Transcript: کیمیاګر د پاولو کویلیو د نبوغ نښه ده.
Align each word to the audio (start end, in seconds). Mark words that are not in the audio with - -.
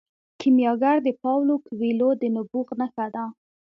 کیمیاګر 0.39 0.97
د 1.03 1.09
پاولو 1.23 1.55
کویلیو 1.65 2.09
د 2.21 2.23
نبوغ 2.35 2.67
نښه 2.79 3.05
ده. 3.15 3.23